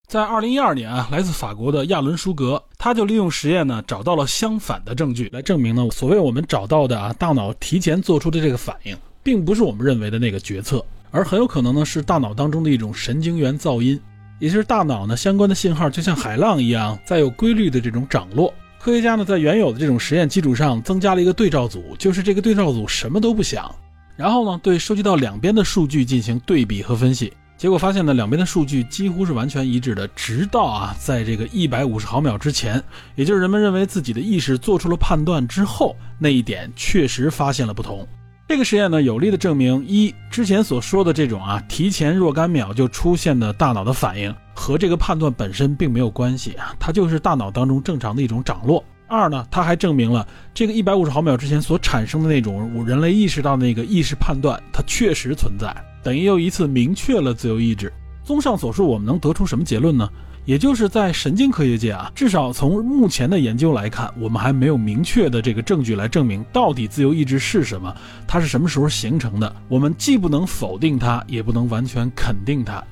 [0.09, 13.99] 在二零一二年啊，来自法国的亚伦舒格，他就利用实验呢，找到了相反的证据，来证明呢，所谓我们找到的啊，大脑提前做出的这个反应，并不是我们认为的那个决策，而很有可能呢，是大脑当中的一种神经元噪音，
[14.41, 18.53] 也就是大脑呢相关的信号就像海浪一样，在有规律的这种涨落。
[18.81, 23.73] 科学家呢，在原有的这种实验基础上，增加了一个对照组，就是这个对照组什么都不想。
[24.17, 30.07] 然后呢，对收集到两边的数据进行对比和分析，结果发现呢，两边的数据几乎是完全一致的。
[30.09, 32.83] 直到啊，在这个一百五十毫秒之前，
[33.17, 38.07] 也就是人们认为自己的意识做出了判断之后，那一点确实发现了不同。
[38.47, 48.85] 这个实验呢，有力的证明一之前所说的这种啊，提前若干秒就出现的大脑的反应和这个判断本身并没有关系啊，它就是大脑当中正常的一种涨落。
[49.07, 57.93] 二呢，它还证明了这个一百五十毫秒之前所产生的那种人类意识到那个意识判断，它确实存在，等于又一次明确了自由意志。
[58.25, 60.09] 综上所述，我们能得出什么结论呢？
[60.47, 67.95] 也就是在神经科学界啊，至少从目前的研究来看，我们还没有明确的这个证据来证明到底自由意志是什么，
[68.27, 69.57] 它是什么时候形成的。
[69.69, 72.85] 我们既不能否定它，也不能完全肯定它。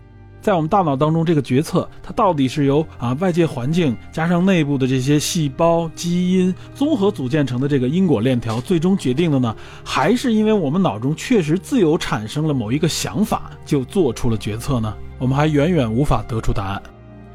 [0.42, 14.92] 在我们大脑当中，这个决策它到底是由啊外界环境加上内部的这些细胞基因综合组建成的这个因果链条最终决定的呢，还是因为我们脑中确实自由产生了某一个想法就做出了决策呢？
[15.18, 16.83] 我们还远远无法得出答案。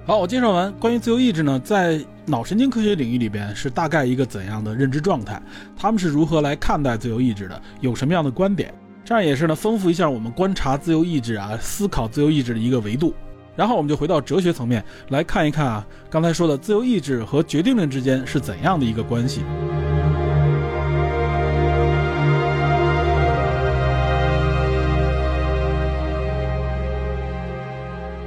[0.05, 5.41] 好，我介绍完关于自由意志呢，在脑神经科学领域里边是大概一个怎样的认知状态？
[5.77, 7.61] 他们是如何来看待自由意志的？
[7.79, 8.73] 有什么样的观点？
[9.07, 13.13] 这样也是呢，丰富一下我们观察自由意志啊，思考自由意志的一个维度。
[13.55, 19.45] 然后我们就回到哲学层面来看一看啊，刚才说的自由意志和决定论之间是怎样的一个关系。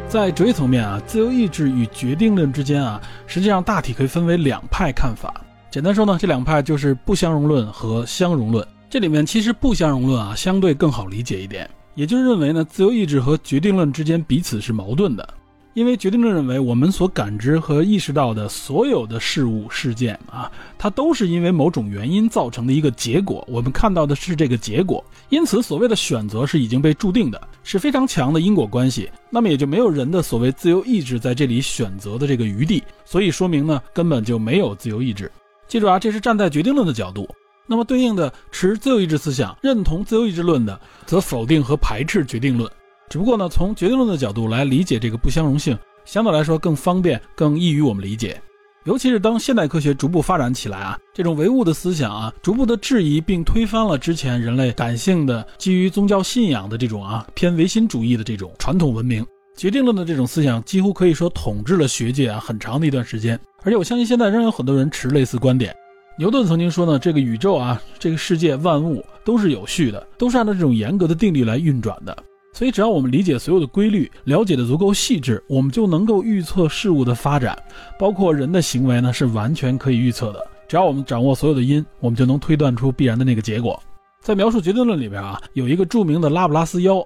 [0.09, 5.43] 在哲学层面啊，自由意志与决定论之间啊，实际上大体可以分为两派看法。
[5.71, 8.67] 简单说呢，这两派就是不相容论和相容论。
[8.91, 15.35] 这里面其实不相容论啊，相对更好理解一点，也就是认为呢，自由意志和决定论之间彼此是矛盾的。
[15.75, 25.03] 因为决定论认为，我们所感知和意识到的所有的事物事件啊，它都是因为某种原因造成的一个结果，我们看到的是这个结果。
[25.29, 29.09] 因此，所谓的选择是已经被注定的，是非常强的因果关系。
[29.31, 32.83] 那么也就没有人的所谓自由意志在这里选择的这个余地。
[33.05, 35.31] 所以说明呢，根本就没有自由意志。
[35.69, 37.29] 记住啊，这是站在决定论的角度。
[37.71, 42.69] 那么对应的持自由意志思想、认同自由意志论的，则否定和排斥决定论。
[43.09, 48.43] 只不过呢，从决定论的角度来理解这个不相容性，相对来说更方便、更易于我们理解。
[48.87, 59.25] 尤其是当现代科学逐步发展起来啊，这种唯物的思想啊，逐步的质疑并推翻了之前人类感性的、基于宗教信仰的这种啊偏唯心主义的这种传统文明。
[59.57, 63.39] 决定论的这种思想几乎可以说统治了学界啊很长的一段时间。
[63.63, 65.73] 而且我相信现在仍有很多人持类似观点。
[66.21, 72.15] 牛顿曾经说呢，这个宇宙啊，这个世界万物都是有序的，都是按照这种严格的定律来运转的。
[72.53, 77.59] 所以只要我们理解所有的规律，了解的足够细致，我们就能够预测事物的发展，
[77.99, 80.47] 包括人的行为呢，是完全可以预测的。
[80.69, 83.83] 只要我们掌握所有的因，我们就能推断出必然的那个结果。
[84.21, 87.03] 在描述决定论里边啊，有一个著名的拉普拉斯妖，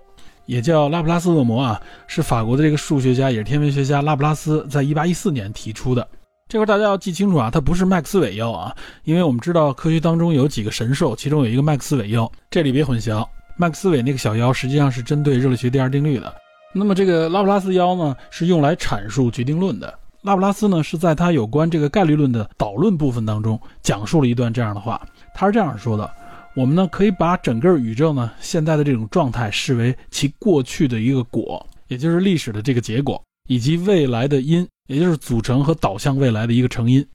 [0.47, 6.05] 也叫拉普拉斯恶魔啊，是法国的这个数学家也是天文学家拉普拉斯在1814年提出的。
[6.47, 8.75] 这块大家要记清楚啊，它不是麦克斯韦妖啊，
[9.05, 13.27] 因为我们知道科学当中有几个神兽，其中有一个麦克斯韦妖，这里别混淆。
[13.57, 16.33] 麦克斯韦那个小妖实际上是针对热力学第二定律的。
[16.75, 19.93] 那么这个拉普拉斯妖呢，是用来阐述决定论的。
[20.23, 25.01] 拉普拉斯呢是在他有关这个概率论的导论部分当中讲述了一段这样的话，
[25.35, 26.11] 他是这样说的：
[26.55, 34.67] 我们呢可以把整个宇宙呢现在的这种状态视为其过去的一个果，也就是历史的这个结果，以及未来的因。
[34.87, 37.07] 也就是组成和导向未来的一个成因。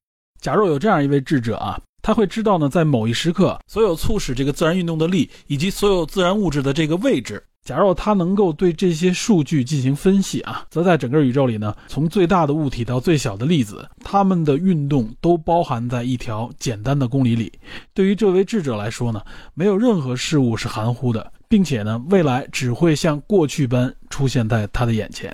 [0.42, 7.44] 假若有这样一位智者啊，他会知道呢，在某一时刻，所有促使这个自然运动的力，以及所有自然物质的这个位置。
[7.66, 17.52] 假若他能够对这些数据进行分析啊，则在整个宇宙里呢，从最大的物体到最小的粒子，它们的运动都包含在一条简单的公理里。
[17.94, 19.22] 对于这位智者来说呢，
[19.54, 25.32] 没有任何事物是含糊的，并且呢，未来只会像过去般出现在他的眼前。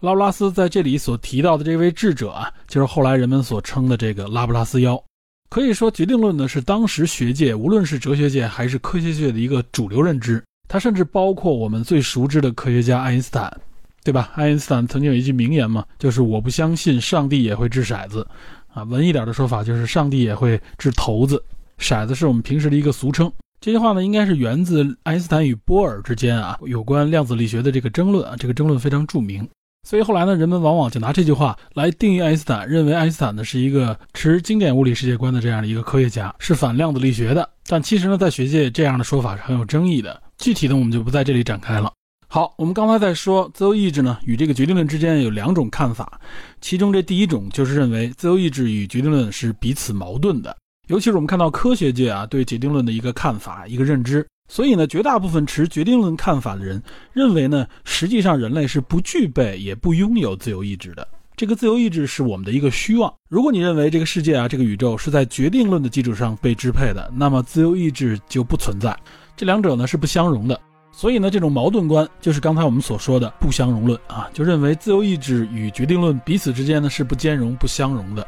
[0.00, 5.02] 拉布拉斯在这里所提到的这位智者啊，就是后来人们所称的这个拉布拉斯妖。
[5.50, 10.40] 可以说，决定论呢是当时学界，无论是哲学界还是科学界的一个主流认知。
[10.68, 13.50] 它甚至包括我们最熟知的科学家爱因斯坦，
[14.04, 14.30] 对吧？
[14.36, 18.24] 爱因斯坦曾经有一句名言嘛，就是“我不相信上帝也会掷骰子”，
[18.72, 21.42] 啊，文艺点的说法就是“上帝也会掷骰子”。
[21.80, 23.32] 骰子是我们平时的一个俗称。
[23.60, 29.48] 这句话呢，应该是源自爱因斯坦与波尔之间啊有关量子力学的这个争论啊，这个争论非常著名。
[29.86, 37.48] 所以后来呢，人们往往就拿这句话来定义爱因斯坦，认为爱因斯坦呢是一个持经典物理世界观的这样的一个科学家，是反量子力学的。
[37.66, 40.22] 但其实呢，在学界这样的说法是很有争议的。
[40.36, 41.92] 具体的我们就不在这里展开了。
[42.28, 46.20] 好，我们刚才在说自由意志呢与这个决定论之间有两种看法，
[46.60, 50.54] 其中这第一种就是认为自由意志与决定论是彼此矛盾的，
[50.88, 54.26] 尤其是我们看到科学界啊对决定论的一个看法、一个认知。
[54.48, 56.82] 所以呢，绝大部分持决定论看法的人
[57.12, 61.06] 认为呢，实际上人类是不具备也不拥有自由意志的。
[61.36, 63.12] 这个自由意志是我们的一个虚妄。
[63.28, 68.96] 如果你认为这个世界啊，这个宇宙是在决定论的基础上被支配的，那么自由意志就不存在。
[69.36, 70.58] 这两者呢是不相容的。
[70.90, 78.26] 所以呢，这种矛盾观就是刚才我们所说的不相容论啊，就认为自由意志与决定论彼此之间呢是不兼容、不相容的。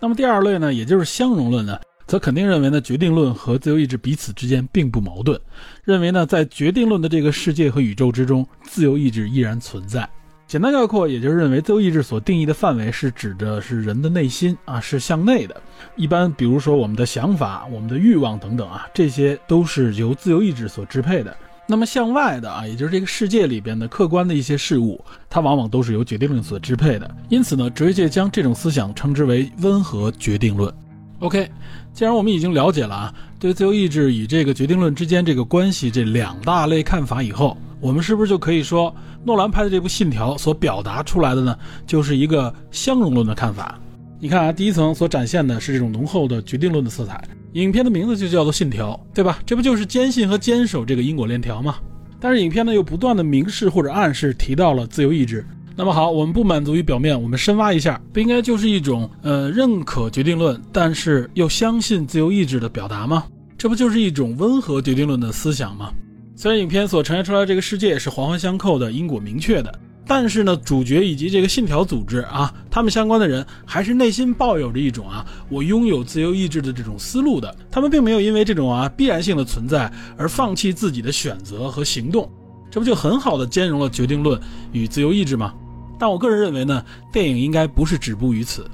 [0.00, 1.78] 那么第二类呢，也就是相容论呢。
[2.08, 5.38] 则肯定认为呢，决定论和自由意志彼此之间并不矛盾，
[5.84, 10.08] 认为呢，在决定论的这个世界和宇宙之中，自由意志依然存在。
[10.46, 15.60] 简单概括，也就是认为自由意志所定义的范围是指的是人的内心啊，是向内的。
[15.96, 21.36] 一般比如说我们的想法、我们的欲望等等啊，这些都是由自由意志所支配的。
[21.66, 24.98] 那么向外的啊，也就是这个世界里边的客观的一些事物，
[25.28, 27.14] 它往往都是由决定论所支配的。
[27.28, 30.72] 因此呢，哲学界将这种思想称之为温和决定论。
[31.18, 31.50] OK，
[31.98, 38.94] 既然我们已经了解了啊，对自由意志与这个决定论之间这个关系这两大类看法以后，我们是不是就可以说，
[39.24, 43.80] 诺兰拍的这部《信条》所表达出来的呢，就是一个相容论的看法？
[44.20, 47.20] 你看啊，第一层所展现的是这种浓厚的决定论的色彩，
[47.54, 49.40] 影片的名字就叫做《信条》，对吧？
[49.44, 51.78] 这不就是坚信和坚守这个因果链条吗？
[52.20, 55.44] 但是影片呢，又不断的明示或者暗示提到了自由意志。
[55.78, 63.22] 那么好，我们不满足于表面，我们深挖一下，不应该就是一种呃认可决定论，但是又相信自由意志的表达吗？
[63.56, 65.92] 这不就是一种温和决定论的思想吗？
[66.34, 69.72] 虽然影片所呈现出来这个世界是环环相扣的，因果明确的，
[70.04, 82.28] 但是呢，主角以及这个信条组织啊，他们相关的人还是内心抱有着一种啊，我拥有自由意志的这种思路的，他们并没有因为这种啊必然性的存在而放弃自己的选择和行动，
[82.68, 84.40] 这不就很好的兼容了决定论
[84.72, 85.54] 与自由意志吗？
[85.98, 88.70] 但我个人认为呢，电影应该不是止步于此。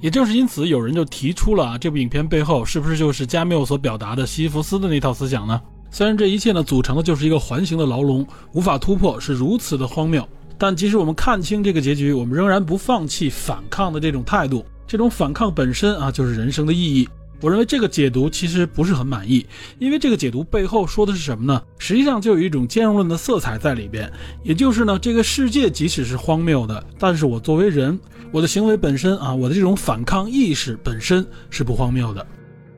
[0.00, 5.60] 也正是因此，有人就提出了啊，这部影片背后是不是就是加缪所表达的西弗斯的那套思想呢？
[5.90, 10.26] 虽然这一切呢组成的就是一个环形的牢笼，无法突破，是如此的荒谬，
[10.58, 14.64] 但即使我们看清这个结局，我们仍然不放弃反抗的这种态度。
[14.86, 17.08] 这种反抗本身啊，就是人生的意义。
[17.40, 19.46] 我认为这个解读其实不是很满意，
[19.78, 21.62] 因为这个解读背后说的是什么呢？
[21.78, 24.10] 实际上就有一种兼容论的色彩在里边，
[24.42, 27.98] 也就是呢，这个世界即使是荒谬的，但是我作为人，
[28.32, 32.26] 我的行为本身啊，我的这种反抗意识本身是不荒谬的。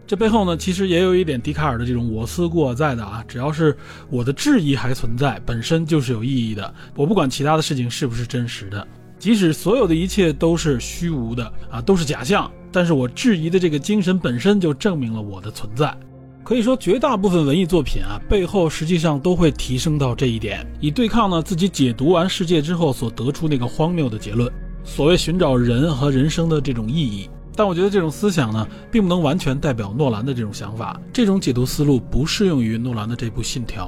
[0.06, 3.76] 这背后呢，其实也有一点笛卡尔的这种我思故我在的啊，只要是
[4.08, 6.74] 我的质疑还存在，本身就是有意义的。
[6.96, 8.88] 我不管其他的事情是不是真实的。
[9.18, 15.96] 即使所有的一切都是虚无的啊，都是假象，但是我质疑的这个精神本身就证明了我的存在。
[16.44, 24.50] 可以说，绝大部分文艺作品啊，背后实际上都会提升到这一点，以对抗呢自己解读完世界之后所得出那个荒谬的结论。
[24.82, 27.28] 所谓寻找人和人生的这种意义。
[27.54, 30.98] 但我觉得这种思想呢，并不能完全代表诺兰的这种想法。
[31.12, 33.86] 这种解读思路不适用于诺兰的这部《信条》。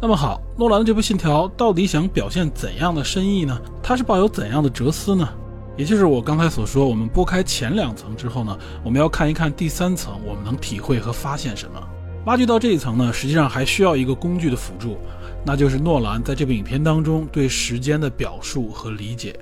[0.00, 3.60] 那么好，诺兰的这部《信条》到底想表现怎样的深意呢？
[3.82, 5.28] 他是抱有怎样的哲思呢？
[5.76, 11.82] 也就是我刚才所说，我们拨开前两层之后呢，我们要看一看第三层，我们能体会和发现什么。
[12.26, 14.98] 挖掘到这一层呢，实际上还需要一个工具的辅助，
[15.44, 19.34] 那就是诺兰在这部影片当中对时间的表述和理解。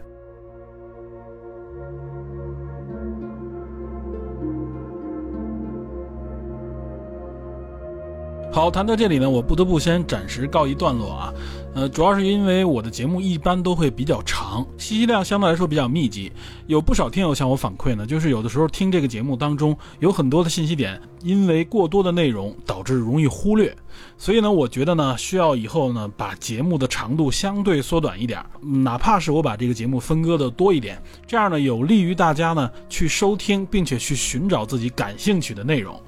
[8.53, 11.32] 好，谈到这里呢，我不得不先暂时告一段落啊。
[11.72, 16.32] 呃，主要是因为我的节目一般都会比较长，信息量相对来说比较密集。
[16.66, 23.72] 有不少听友向我反馈呢，就是有的时候听这个节目当中有很多的信息点，因为过多的内容导致容易忽略。
[24.18, 35.98] 所以呢，我觉得呢，需要以后呢把节目的长度相对缩短一点，哪怕是我把这个节目分割的多一点，这样呢有利于大家呢去收听，并且去寻找自己感兴趣的内容。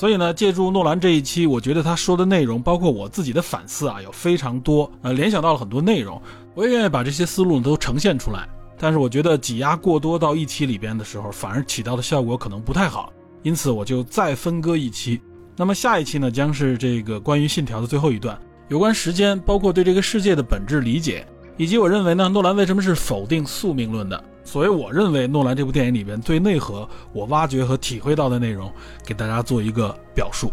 [0.00, 6.18] 所以呢，借助诺兰这一期，我觉得他说的内容，包括我自己的反思啊，有非常多，呃，联想到了很多内容，
[6.54, 8.48] 我也愿意把这些思路都呈现出来。
[8.78, 15.20] 但是我觉得挤压过多到一期里边的时候，反而起到的效果可能不太好，因此我就再分割一期。
[15.54, 21.26] 那么下一期呢，将是这个关于信条的最后一段，有关时间，包括对这个世界的本质理解，
[21.58, 24.24] 以及我认为呢，诺兰为什么是否定宿命论的。
[24.44, 28.72] 所以，我认为诺兰这部电影里边最内核，我挖掘和体会到的内容，
[29.04, 30.50] 给大家做一个表述，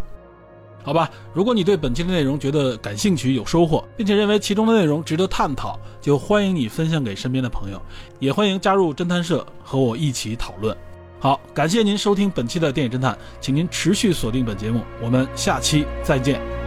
[0.83, 1.09] 好吧？
[1.33, 7.81] 如果你对本期的内容觉得感兴趣、有收获，并且认为其中的内容值得探讨，就欢迎你分享给身边的朋友，
[8.19, 10.75] 也欢迎加入侦探社和我一起讨论。
[11.19, 16.66] 好，感谢您收听本期的电影侦探，请您持续锁定本节目，我们下期再见。